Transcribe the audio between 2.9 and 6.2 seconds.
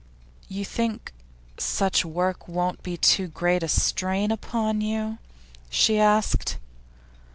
too great a strain upon you?' she